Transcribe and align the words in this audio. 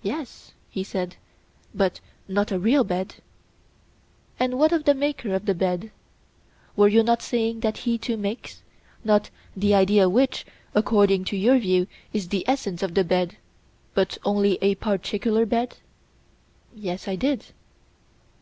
Yes, 0.00 0.52
he 0.70 0.82
said, 0.82 1.16
but 1.74 2.00
not 2.26 2.50
a 2.50 2.58
real 2.58 2.82
bed. 2.82 3.16
And 4.38 4.58
what 4.58 4.72
of 4.72 4.84
the 4.86 4.94
maker 4.94 5.34
of 5.34 5.44
the 5.44 5.52
bed? 5.54 5.90
were 6.76 6.88
you 6.88 7.02
not 7.02 7.20
saying 7.20 7.60
that 7.60 7.76
he 7.76 7.98
too 7.98 8.16
makes, 8.16 8.62
not 9.04 9.28
the 9.54 9.74
idea 9.74 10.08
which, 10.08 10.46
according 10.74 11.26
to 11.26 11.46
our 11.46 11.58
view, 11.58 11.86
is 12.10 12.28
the 12.28 12.48
essence 12.48 12.82
of 12.82 12.94
the 12.94 13.04
bed, 13.04 13.36
but 13.92 14.16
only 14.24 14.56
a 14.62 14.76
particular 14.76 15.44
bed? 15.44 15.76
Yes, 16.74 17.06
I 17.06 17.16
did. 17.16 17.44